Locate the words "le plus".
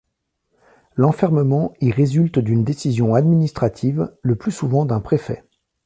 4.23-4.51